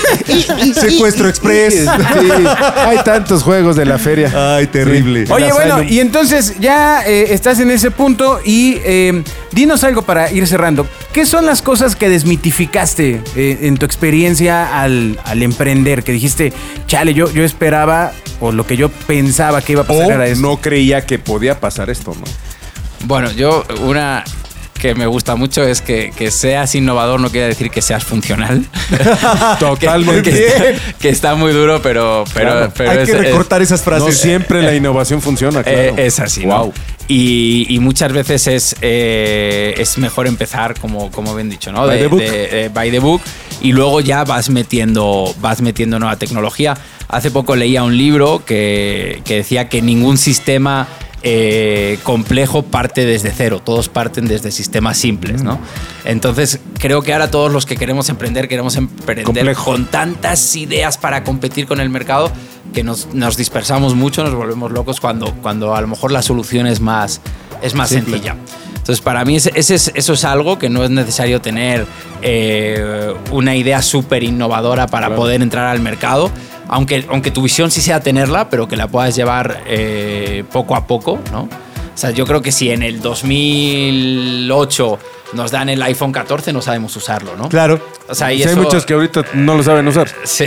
Secuestro 0.73 1.27
Express. 1.29 1.73
Sí, 1.73 2.29
hay 2.77 2.97
tantos 3.03 3.43
juegos 3.43 3.75
de 3.75 3.85
la 3.85 3.97
feria. 3.97 4.55
Ay, 4.55 4.67
terrible. 4.67 5.25
Oye, 5.29 5.51
bueno, 5.51 5.81
y 5.81 5.99
entonces 5.99 6.55
ya 6.59 7.01
eh, 7.07 7.33
estás 7.33 7.59
en 7.59 7.71
ese 7.71 7.91
punto 7.91 8.39
y 8.45 8.77
eh, 8.83 9.23
dinos 9.51 9.83
algo 9.83 10.01
para 10.03 10.31
ir 10.31 10.45
cerrando. 10.47 10.87
¿Qué 11.13 11.25
son 11.25 11.45
las 11.45 11.61
cosas 11.61 11.95
que 11.95 12.09
desmitificaste 12.09 13.21
eh, 13.35 13.59
en 13.63 13.77
tu 13.77 13.85
experiencia 13.85 14.81
al, 14.81 15.19
al 15.25 15.43
emprender? 15.43 16.03
Que 16.03 16.11
dijiste, 16.11 16.53
chale, 16.87 17.13
yo, 17.13 17.31
yo 17.31 17.43
esperaba 17.43 18.11
o 18.39 18.51
lo 18.51 18.65
que 18.65 18.77
yo 18.77 18.89
pensaba 18.89 19.61
que 19.61 19.73
iba 19.73 19.81
a 19.81 19.87
pasar 19.87 20.05
O 20.05 20.11
era 20.11 20.27
esto. 20.27 20.41
no 20.47 20.57
creía 20.57 21.05
que 21.05 21.19
podía 21.19 21.59
pasar 21.59 21.89
esto, 21.89 22.13
¿no? 22.15 22.23
Bueno, 23.05 23.31
yo 23.31 23.63
una 23.81 24.23
que 24.79 24.95
me 24.95 25.07
gusta 25.07 25.35
mucho 25.35 25.61
es 25.63 25.81
que, 25.81 26.13
que 26.15 26.31
seas 26.31 26.73
innovador 26.73 27.19
no 27.19 27.29
quiere 27.29 27.47
decir 27.47 27.69
que 27.69 27.81
seas 27.81 28.03
funcional. 28.05 28.65
Totalmente. 29.59 30.31
que, 30.31 30.37
que 30.37 30.47
está, 30.47 30.97
que 30.99 31.09
está 31.09 31.35
muy 31.35 31.51
duro, 31.51 31.81
pero, 31.81 32.23
pero, 32.33 32.51
Claro. 32.51 32.73
pero 32.75 32.91
Hay 32.91 32.97
es- 32.99 33.05
que 33.05 33.11
es- 33.11 33.17
recortar 33.19 33.61
esas 33.61 33.79
No 33.81 33.85
frases. 33.85 34.17
siempre 34.19 34.61
la 34.61 34.73
innovación 34.73 35.21
funciona, 35.21 35.63
claro. 35.63 35.77
Eh, 35.79 35.93
es 35.97 36.19
así, 36.19 36.45
¿no? 36.45 36.71
Y, 37.11 37.65
y 37.67 37.79
muchas 37.79 38.13
veces 38.13 38.45
es, 38.45 38.75
eh, 38.81 39.73
es 39.77 39.97
mejor 39.97 40.27
empezar, 40.27 40.79
como, 40.79 41.09
como 41.09 41.33
bien 41.35 41.49
dicho, 41.49 41.71
¿no? 41.71 41.85
By 41.87 41.97
De- 41.97 42.03
the 42.03 42.07
book. 42.07 42.19
de- 42.21 42.65
eh, 42.65 42.69
by 42.71 42.91
the 42.91 42.99
book. 42.99 43.21
Y 43.61 43.71
luego 43.71 43.99
ya 43.99 44.23
vas 44.23 44.49
metiendo, 44.51 45.33
vas 45.41 45.59
metiendo 45.61 45.97
nueva 45.99 46.17
tecnología. 46.17 46.77
Hace 47.07 47.31
poco 47.31 47.55
leía 47.55 47.83
un 47.83 47.97
libro 47.97 48.45
que, 48.45 49.21
que 49.25 49.37
decía 49.37 49.67
que 49.69 49.81
ningún 49.81 50.19
sistema 50.19 50.87
eh, 51.23 51.99
complejo 52.03 52.63
parte 52.63 53.05
desde 53.05 53.31
cero, 53.31 53.61
todos 53.63 53.89
parten 53.89 54.27
desde 54.27 54.51
sistemas 54.51 54.97
simples, 54.97 55.43
¿no? 55.43 55.59
Entonces, 56.05 56.59
creo 56.77 57.01
que 57.01 57.11
ahora 57.13 57.29
todos 57.29 57.51
los 57.51 57.65
que 57.65 57.75
queremos 57.75 58.09
emprender, 58.09 58.47
queremos 58.47 58.75
emprender 58.77 59.25
Complejo. 59.25 59.65
con 59.65 59.85
tantas 59.85 60.55
ideas 60.55 60.97
para 60.97 61.23
competir 61.23 61.67
con 61.67 61.79
el 61.81 61.89
mercado 61.89 62.31
que 62.73 62.83
nos, 62.83 63.13
nos 63.13 63.35
dispersamos 63.35 63.95
mucho, 63.95 64.23
nos 64.23 64.33
volvemos 64.33 64.71
locos 64.71 64.99
cuando, 64.99 65.33
cuando 65.41 65.75
a 65.75 65.81
lo 65.81 65.87
mejor 65.87 66.11
la 66.11 66.21
solución 66.21 66.67
es 66.67 66.79
más, 66.79 67.19
es 67.61 67.73
más 67.75 67.89
Simple. 67.89 68.13
sencilla. 68.13 68.35
Entonces, 68.77 69.01
para 69.01 69.25
mí 69.25 69.35
ese, 69.35 69.51
ese 69.55 69.75
es- 69.75 69.91
eso 69.93 70.13
es 70.13 70.23
algo 70.23 70.57
que 70.57 70.69
no 70.69 70.83
es 70.83 70.89
necesario 70.89 71.41
tener 71.41 71.85
eh, 72.21 73.13
una 73.31 73.55
idea 73.55 73.81
súper 73.81 74.23
innovadora 74.23 74.87
para 74.87 75.07
Claro. 75.07 75.21
poder 75.21 75.41
entrar 75.41 75.67
al 75.67 75.79
mercado. 75.81 76.31
Aunque, 76.69 77.05
aunque 77.09 77.31
tu 77.31 77.41
visión 77.41 77.71
sí 77.71 77.81
sea 77.81 77.99
tenerla, 77.99 78.49
pero 78.49 78.67
que 78.67 78.77
la 78.77 78.87
puedas 78.87 79.15
llevar 79.15 79.63
eh, 79.67 80.43
poco 80.51 80.75
a 80.75 80.85
poco, 80.87 81.19
¿no? 81.31 81.41
O 81.43 81.97
sea, 82.01 82.11
yo 82.11 82.25
creo 82.25 82.41
que 82.41 82.51
si 82.51 82.69
en 82.71 82.81
el 82.83 83.01
2008 83.01 84.99
nos 85.33 85.51
dan 85.51 85.69
el 85.69 85.81
iPhone 85.83 86.11
14, 86.11 86.53
no 86.53 86.61
sabemos 86.61 86.95
usarlo, 86.95 87.35
¿no? 87.35 87.49
Claro. 87.49 87.79
O 88.07 88.15
sea, 88.15 88.31
y 88.33 88.41
hay 88.43 88.49
eso- 88.49 88.61
muchos 88.61 88.85
que 88.85 88.93
ahorita 88.93 89.25
no 89.33 89.55
lo 89.57 89.63
saben 89.63 89.87
usar. 89.87 90.07
Sí. 90.23 90.45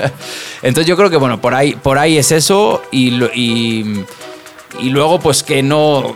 Entonces 0.62 0.86
yo 0.86 0.96
creo 0.96 1.10
que 1.10 1.16
bueno, 1.16 1.40
por 1.40 1.54
ahí, 1.54 1.74
por 1.74 1.98
ahí 1.98 2.16
es 2.18 2.30
eso 2.32 2.82
y, 2.90 3.08
y, 3.34 4.04
y 4.80 4.90
luego 4.90 5.18
pues 5.20 5.42
que 5.42 5.62
no, 5.62 6.14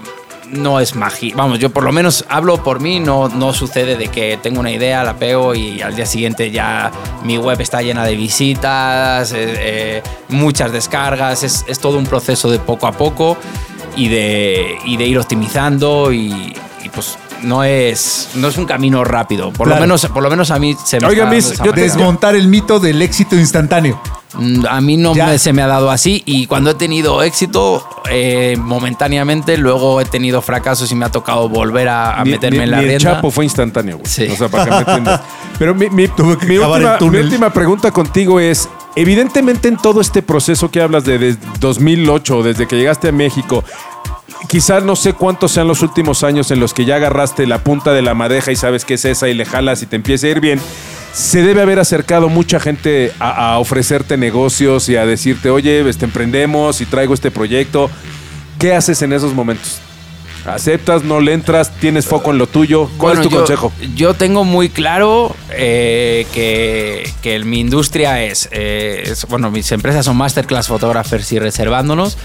no 0.50 0.80
es 0.80 0.94
magia. 0.94 1.34
Vamos, 1.36 1.58
yo 1.58 1.70
por 1.70 1.84
lo 1.84 1.92
menos 1.92 2.24
hablo 2.28 2.62
por 2.62 2.80
mí, 2.80 3.00
no, 3.00 3.28
no 3.28 3.52
sucede 3.52 3.96
de 3.96 4.08
que 4.08 4.38
tengo 4.42 4.60
una 4.60 4.70
idea, 4.70 5.04
la 5.04 5.16
pego 5.16 5.54
y 5.54 5.80
al 5.80 5.94
día 5.94 6.06
siguiente 6.06 6.50
ya 6.50 6.90
mi 7.24 7.38
web 7.38 7.60
está 7.60 7.82
llena 7.82 8.04
de 8.04 8.16
visitas, 8.16 9.32
eh, 9.32 9.36
eh, 9.58 10.02
muchas 10.28 10.72
descargas, 10.72 11.42
es, 11.42 11.64
es 11.68 11.78
todo 11.78 11.98
un 11.98 12.06
proceso 12.06 12.50
de 12.50 12.58
poco 12.58 12.86
a 12.86 12.92
poco 12.92 13.36
y 13.96 14.08
de, 14.08 14.78
y 14.84 14.96
de 14.96 15.06
ir 15.06 15.18
optimizando 15.18 16.12
y, 16.12 16.54
y, 16.84 16.88
pues 16.94 17.18
no 17.42 17.64
es, 17.64 18.30
no 18.34 18.48
es 18.48 18.56
un 18.56 18.66
camino 18.66 19.04
rápido. 19.04 19.52
Por, 19.52 19.66
Claro. 19.66 19.80
lo, 19.80 19.86
menos, 19.86 20.06
por 20.06 20.22
lo 20.22 20.30
menos 20.30 20.50
a 20.50 20.58
mí 20.58 20.76
se 20.84 21.00
me 21.00 21.06
Oiga, 21.06 21.32
está 21.34 21.64
yo 21.64 21.70
manera. 21.70 21.82
Desmontar 21.82 22.34
el 22.34 22.48
mito 22.48 22.80
del 22.80 23.02
éxito 23.02 23.36
instantáneo. 23.36 24.00
Mm, 24.34 24.66
A 24.68 24.80
mí 24.82 24.96
no 24.98 25.14
me- 25.14 25.38
se 25.38 25.52
me 25.54 25.62
ha 25.62 25.66
dado 25.66 25.90
así 25.90 26.22
y 26.26 26.46
cuando 26.46 26.70
he 26.70 26.74
tenido 26.74 27.22
éxito 27.22 27.82
eh, 28.10 28.56
momentáneamente, 28.60 29.56
luego 29.56 30.00
he 30.00 30.04
tenido 30.04 30.42
fracasos 30.42 30.92
y 30.92 30.94
me 30.94 31.06
ha 31.06 31.10
tocado 31.10 31.48
volver 31.48 31.88
a, 31.88 32.20
a 32.20 32.24
Ni- 32.24 32.32
meterme 32.32 32.58
ni- 32.58 32.64
en 32.64 32.70
la 32.70 32.76
ni 32.78 32.82
el 32.84 32.88
rienda. 32.90 33.14
Chapo 33.14 33.30
fue 33.30 33.44
instantáneo, 33.44 33.96
güey. 33.98 34.06
Sí. 34.06 34.26
O 34.30 34.36
sea, 34.36 34.48
para 34.48 34.64
que 34.64 34.70
me 34.70 34.76
entiendas. 34.78 35.20
Pero 35.58 35.74
mi, 35.74 35.88
mi- 35.90 36.08
Tuvo 36.08 36.36
que 36.36 36.46
mi 36.46 36.58
cavar 36.58 36.80
el 36.80 36.86
última, 36.86 36.92
mi 36.92 36.98
túnel. 36.98 37.24
última 37.24 37.50
pregunta 37.50 37.90
contigo 37.90 38.38
es, 38.38 38.68
evidentemente 38.96 39.68
en 39.68 39.76
todo 39.78 40.00
este 40.02 40.20
proceso 40.22 40.70
que 40.70 40.82
hablas 40.82 41.04
de, 41.04 41.18
desde 41.18 41.40
2008, 41.60 42.42
desde 42.42 42.66
que 42.68 42.76
llegaste 42.76 43.08
a 43.08 43.12
México, 43.12 43.64
quizás 44.48 44.82
no 44.84 44.94
sé 44.96 45.14
cuántos 45.14 45.52
sean 45.52 45.68
los 45.68 45.82
últimos 45.82 46.22
años 46.22 46.50
en 46.50 46.60
los 46.60 46.74
que 46.74 46.84
ya 46.84 46.96
agarraste 46.96 47.46
la 47.46 47.58
punta 47.64 47.92
de 47.92 48.02
la 48.02 48.14
madeja 48.14 48.52
y 48.52 48.56
sabes 48.56 48.84
que 48.84 48.94
es 48.94 49.04
esa 49.04 49.28
y 49.28 49.34
le 49.34 49.44
jalas 49.44 49.82
y 49.82 49.86
te 49.86 49.96
empieza 49.96 50.26
a 50.26 50.30
ir 50.30 50.40
bien. 50.40 50.60
Se 51.18 51.42
debe 51.42 51.62
haber 51.62 51.80
acercado 51.80 52.28
mucha 52.28 52.60
gente 52.60 53.12
a, 53.18 53.54
a 53.54 53.58
ofrecerte 53.58 54.16
negocios 54.16 54.88
y 54.88 54.94
a 54.94 55.04
decirte, 55.04 55.50
oye, 55.50 55.86
este, 55.88 56.04
emprendemos 56.04 56.80
y 56.80 56.86
traigo 56.86 57.12
este 57.12 57.32
proyecto. 57.32 57.90
¿Qué 58.60 58.72
haces 58.72 59.02
en 59.02 59.12
esos 59.12 59.34
momentos? 59.34 59.78
¿Aceptas, 60.46 61.02
no 61.02 61.20
le 61.20 61.32
entras, 61.32 61.72
tienes 61.80 62.06
foco 62.06 62.30
en 62.30 62.38
lo 62.38 62.46
tuyo? 62.46 62.88
¿Cuál 62.98 63.16
Bueno, 63.16 63.20
es 63.22 63.26
tu 63.28 63.32
yo- 63.34 63.38
consejo? 63.40 63.72
Yo 63.96 64.14
tengo 64.14 64.44
muy 64.44 64.68
claro 64.68 65.34
eh, 65.50 66.24
que, 66.32 67.10
que 67.20 67.40
mi 67.40 67.58
industria 67.58 68.22
es, 68.22 68.48
eh, 68.52 69.02
es- 69.04 69.26
bueno, 69.26 69.50
mis 69.50 69.70
empresas 69.72 70.04
son 70.06 70.16
Masterclass 70.16 70.68
Photographers 70.68 71.32
y 71.32 71.40
Reservándonos 71.40 72.16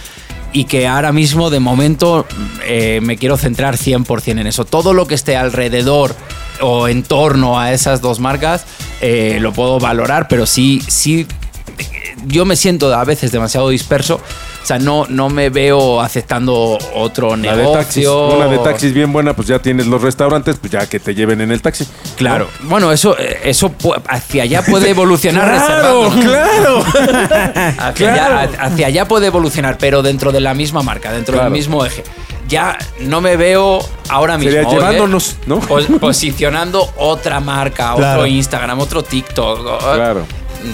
y 0.53 0.65
que 0.65 0.85
ahora 0.88 1.12
mismo, 1.12 1.50
de 1.50 1.59
momento, 1.59 2.27
eh, 2.63 3.00
me 3.01 3.17
quiero 3.17 3.38
centrar 3.38 3.75
100% 3.75 4.39
en 4.39 4.45
eso. 4.45 4.65
Todo 4.65 4.93
lo 4.93 5.07
que 5.07 5.15
esté 5.15 5.35
alrededor 5.35 6.15
o 6.62 6.88
en 6.88 7.01
torno 7.01 7.59
a 7.59 7.73
esas 7.73 8.00
dos 8.01 8.19
marcas 8.19 8.63
eh, 9.03 9.38
lo 9.39 9.51
puedo 9.53 9.79
valorar, 9.79 10.27
pero 10.27 10.45
sí, 10.45 10.81
sí, 10.88 11.27
yo 12.25 12.45
me 12.45 12.55
siento 12.55 12.93
a 12.93 13.03
veces 13.03 13.31
demasiado 13.31 13.69
disperso. 13.69 14.15
O 14.15 14.65
sea, 14.65 14.79
no, 14.79 15.05
no 15.10 15.27
me 15.27 15.50
veo 15.50 16.00
aceptando 16.00 16.77
otro 16.95 17.36
La 17.36 17.53
negocio. 17.53 17.67
de 17.69 17.74
taxis. 17.83 18.07
Una 18.07 18.48
de 18.48 18.57
taxis 18.60 18.93
bien 18.93 19.12
buena, 19.12 19.33
pues 19.36 19.50
ya 19.50 19.60
tienes 19.60 19.88
los 19.88 20.01
restaurantes, 20.01 20.55
pues 20.57 20.72
ya 20.72 20.88
que 20.88 21.01
te 21.01 21.13
lleven 21.13 21.41
en 21.41 21.51
el 21.51 21.62
taxi. 21.62 21.86
Claro. 22.15 22.48
Bueno, 22.62 22.89
eso, 22.93 23.17
eh, 23.19 23.39
eso 23.43 23.74
hacia 24.07 24.43
allá 24.43 24.62
puede 24.62 24.89
evolucionar 24.91 25.50
Claro, 25.50 26.10
claro. 26.22 26.79
Hacia, 27.77 28.13
claro. 28.13 28.38
allá, 28.39 28.50
hacia 28.62 28.88
allá 28.88 29.05
puede 29.05 29.27
evolucionar, 29.27 29.77
pero 29.77 30.01
dentro 30.01 30.31
de 30.31 30.39
la 30.39 30.53
misma 30.53 30.81
marca, 30.81 31.12
dentro 31.12 31.33
Claro. 31.33 31.50
del 31.50 31.53
mismo 31.60 31.86
eje. 31.86 32.03
Ya 32.53 32.77
no 33.00 33.19
me 33.19 33.36
veo 33.36 33.79
ahora 34.10 34.38
mismo. 34.38 34.51
Sería 34.51 34.67
oye, 34.67 34.77
llevándonos, 34.77 35.38
¿no? 35.48 35.60
pos- 35.67 35.88
posicionando 36.00 36.88
otra 36.98 37.39
marca, 37.39 37.93
Claro. 37.95 38.22
otro 38.22 38.27
Instagram, 38.27 38.79
otro 38.79 39.03
TikTok. 39.03 39.79
Claro. 39.95 40.25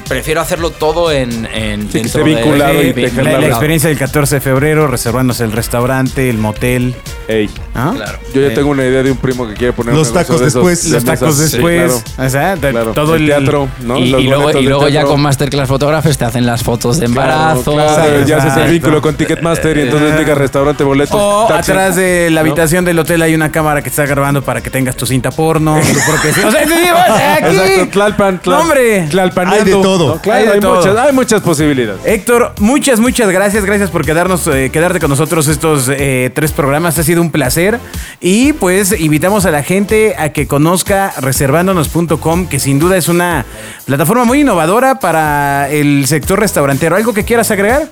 Prefiero 0.07 0.41
hacerlo 0.41 0.69
todo 0.71 1.12
en. 1.12 1.48
en 1.48 1.88
que 1.88 2.00
dentro 2.00 2.01
esté 2.01 2.19
de- 2.19 2.24
vinculado 2.25 2.81
y 2.83 2.91
de- 2.93 3.09
te 3.09 3.24
la, 3.24 3.39
la 3.39 3.48
experiencia 3.48 3.89
del 3.89 3.98
14 3.98 4.36
de 4.36 4.41
febrero, 4.41 4.88
reservándose 4.88 5.43
el 5.43 5.51
restaurante, 5.51 6.29
el 6.29 6.38
motel. 6.38 6.95
Ey, 7.29 7.50
¿ah? 7.75 7.93
Claro. 7.95 8.19
yo 8.33 8.41
ya 8.41 8.48
Eh, 8.48 8.51
tengo 8.51 8.69
una 8.71 8.83
idea 8.86 9.03
de 9.03 9.12
un 9.12 9.17
primo 9.17 9.48
que 9.48 9.53
quiere 9.53 9.71
poner 9.71 9.93
Los 9.93 10.12
tacos 10.12 10.39
de 10.41 10.48
esos 10.48 10.55
después. 10.55 10.83
de 10.83 10.89
Los 10.95 11.05
tacos 11.05 11.38
mesas. 11.38 11.50
Sí, 11.51 11.57
después. 11.57 12.01
claro. 12.15 12.27
o 12.27 12.29
sea, 12.29 12.55
de- 12.55 12.71
Claro. 12.71 12.91
todo 12.93 13.15
el 13.15 13.21
el 13.21 13.27
teatro, 13.27 13.69
¿no? 13.81 13.98
Y, 13.98 14.09
Los 14.09 14.21
y 14.21 14.24
luego, 14.25 14.88
y 14.88 14.91
ya 14.91 15.03
con 15.03 15.21
Masterclass 15.21 15.67
Photographers 15.67 16.17
te 16.17 16.25
hacen 16.25 16.45
las 16.45 16.63
fotos 16.63 17.00
de 17.00 17.05
embarazo. 17.05 17.74
Claro, 17.74 17.93
claro, 17.95 18.25
ya 18.25 18.38
haces 18.38 18.57
el 18.57 18.71
vínculo 18.71 19.01
con 19.01 19.15
Ticketmaster 19.15 19.77
y 19.77 19.81
entonces 19.81 20.17
diga 20.17 20.33
restaurante, 20.36 20.83
boletos. 20.83 21.15
O 21.21 21.45
taxi. 21.48 21.71
atrás 21.71 21.95
de 21.95 22.29
la 22.31 22.41
¿No? 22.41 22.48
habitación 22.50 22.83
del 22.86 22.98
hotel 23.00 23.21
hay 23.21 23.36
una 23.36 23.51
cámara 23.51 23.81
que 23.83 23.89
está 23.89 24.05
grabando 24.05 24.41
para 24.41 24.62
que 24.62 24.69
tengas 24.71 24.95
tu 24.95 25.05
cinta 25.05 25.29
porno, 25.31 25.77
cinta. 25.83 26.48
O 26.48 26.51
sea, 26.51 26.65
sea, 26.65 27.33
aquí. 27.36 27.55
Exacto, 27.55 27.88
Tlalpan, 27.91 28.41
Tlal- 28.41 28.51
No, 28.55 28.62
hombre. 28.62 29.07
Tlalpaneando. 29.09 29.59
Hay 29.65 29.65
de 29.65 29.71
todo. 29.83 30.15
No, 30.15 30.21
claro, 30.21 30.39
Hay 30.39 30.48
de 30.48 30.53
hay, 30.53 30.59
todo. 30.59 30.75
Muchas, 30.77 30.98
hay 30.98 31.13
muchas 31.13 31.41
posibilidades. 31.41 32.01
Héctor, 32.05 32.53
muchas, 32.59 33.00
muchas 33.00 33.29
gracias. 33.29 33.65
Gracias 33.65 33.89
por 33.91 34.03
quedarnos, 34.05 34.48
eh, 34.48 34.69
quedarte 34.71 35.00
con 35.00 35.09
nosotros 35.09 35.48
estos 35.48 35.89
eh, 35.89 36.31
tres 36.33 36.51
programas. 36.51 36.98
Ha 36.98 37.03
sido 37.03 37.18
un 37.19 37.31
placer. 37.31 37.79
Y 38.19 38.53
pues 38.53 38.99
invitamos 38.99 39.45
a 39.45 39.51
la 39.51 39.63
gente 39.63 40.15
a 40.17 40.29
que 40.29 40.47
conozca 40.47 41.13
reservándonos.com, 41.19 42.47
que 42.47 42.59
sin 42.59 42.79
duda 42.79 42.97
es 42.97 43.07
una 43.07 43.45
plataforma 43.85 44.25
muy 44.25 44.41
innovadora 44.41 44.99
para 44.99 45.69
el 45.69 46.05
sector 46.07 46.39
restaurantero. 46.39 46.95
¿Algo 46.95 47.13
que 47.13 47.23
quieras 47.23 47.51
agregar? 47.51 47.89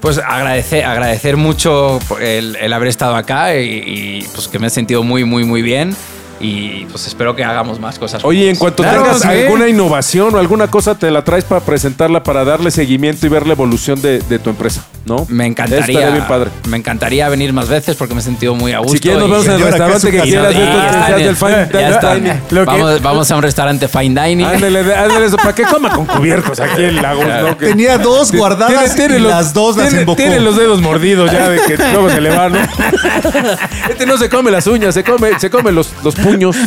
Pues 0.00 0.18
agradecer, 0.18 0.84
agradecer 0.84 1.36
mucho 1.36 1.98
el, 2.20 2.56
el 2.56 2.72
haber 2.72 2.88
estado 2.88 3.16
acá 3.16 3.56
y, 3.56 3.66
y, 3.66 4.28
pues 4.34 4.46
que 4.46 4.58
me 4.58 4.68
he 4.68 4.70
sentido 4.70 5.02
muy, 5.02 5.24
muy, 5.24 5.44
muy 5.44 5.60
bien. 5.60 5.96
Y 6.40 6.84
pues 6.86 7.06
espero 7.06 7.34
que 7.34 7.42
hagamos 7.44 7.80
más 7.80 7.98
cosas. 7.98 8.24
Oye, 8.24 8.48
en 8.50 8.56
cuanto 8.56 8.82
Claro, 8.82 9.02
tengas 9.02 9.22
sí. 9.22 9.28
alguna 9.28 9.68
innovación 9.68 10.34
o 10.34 10.38
alguna 10.38 10.68
cosa, 10.68 10.94
te 10.96 11.10
la 11.10 11.24
traes 11.24 11.44
para 11.44 11.60
presentarla, 11.62 12.22
para 12.22 12.44
darle 12.44 12.70
seguimiento 12.70 13.26
y 13.26 13.28
ver 13.28 13.46
la 13.46 13.54
evolución 13.54 14.00
de, 14.00 14.20
de 14.20 14.38
tu 14.38 14.50
empresa, 14.50 14.84
¿no? 15.04 15.26
me 15.28 15.46
encantaría. 15.46 15.80
Estaría 15.80 16.10
bien 16.10 16.26
padre. 16.28 16.50
Me 16.68 16.76
encantaría 16.76 17.28
venir 17.28 17.52
más 17.52 17.68
veces 17.68 17.96
porque 17.96 18.14
me 18.14 18.20
he 18.20 18.24
sentido 18.24 18.54
muy 18.54 18.72
a 18.72 18.78
gusto. 18.78 18.94
Si 18.94 19.00
quieres, 19.00 19.20
nos 19.20 19.28
y- 19.28 19.30
vemos 19.32 19.46
en 19.46 19.52
el 19.52 19.58
y 19.58 19.62
ahora 19.62 19.76
que 19.76 19.78
restaurante 19.78 20.08
es 20.08 20.14
que 20.14 20.30
quieras. 20.30 20.54
De 20.54 20.64
estos 20.64 21.16
del 21.24 21.36
fine 21.36 21.68
Ya 21.80 21.88
está. 21.88 22.14
dining. 22.14 22.32
Vamos, 22.66 23.02
vamos 23.02 23.30
a 23.30 23.36
un 23.36 23.42
restaurante 23.42 23.88
fine 23.88 24.22
dining. 24.28 24.46
Ándale, 24.46 24.78
ándale 24.94 25.26
eso, 25.26 25.36
para 25.36 25.54
que 25.54 25.64
coma 25.64 25.90
con 25.90 26.06
cubiertos 26.06 26.60
aquí 26.60 26.84
en 26.84 27.02
Lagos, 27.02 27.26
¿no? 27.26 27.58
Que- 27.58 27.66
Tenía 27.68 27.98
dos 27.98 28.28
Tiene- 28.28 28.38
guardadas 28.38 28.94
tiene 28.94 29.16
y 29.16 29.20
los- 29.20 29.32
las 29.32 29.52
dos 29.52 29.76
las 29.76 29.86
tiene, 29.88 30.00
embocó. 30.02 30.16
Tiene 30.16 30.40
los 30.40 30.56
dedos 30.56 30.80
mordidos 30.80 31.32
ya 31.32 31.48
de 31.48 31.60
que 31.62 31.76
luego 31.76 32.10
se 32.10 32.20
le 32.20 32.30
va, 32.30 32.48
¿no? 32.48 32.58
Este 33.88 34.06
no 34.06 34.16
se 34.18 34.28
come 34.28 34.50
las 34.50 34.66
uñas, 34.66 34.94
se 34.94 35.02
come, 35.04 35.38
se 35.38 35.50
come 35.50 35.72
los, 35.72 35.90
los 36.04 36.14
puños. 36.30 36.56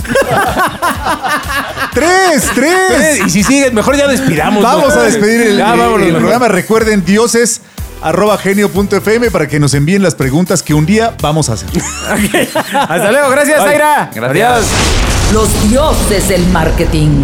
¡Tres! 1.94 2.44
¡Tres! 2.56 3.26
Y 3.26 3.30
si 3.30 3.44
sigues, 3.44 3.74
mejor 3.74 3.98
ya 3.98 4.08
despidamos. 4.08 4.64
Vamos 4.64 4.94
¿no? 4.96 5.02
a 5.02 5.04
despedir 5.04 5.42
el, 5.42 5.58
Ya, 5.58 5.74
el- 5.74 5.80
vámonos, 5.80 6.00
el 6.02 6.06
mejor. 6.08 6.20
programa. 6.22 6.48
Recuerden, 6.48 7.04
dioses 7.06 7.62
arroba 8.02 8.38
genio.fm 8.38 9.30
para 9.30 9.48
que 9.48 9.60
nos 9.60 9.74
envíen 9.74 10.02
las 10.02 10.16
preguntas 10.16 10.64
que 10.64 10.74
un 10.74 10.86
día 10.86 11.16
vamos 11.22 11.50
a 11.50 11.54
hacer. 11.54 11.70
Hasta 12.74 13.12
luego. 13.12 13.30
Gracias, 13.30 13.62
Zaira. 13.62 14.10
Gracias. 14.14 14.66
Los 15.34 15.70
dioses 15.70 16.28
del 16.30 16.46
marketing. 16.48 17.24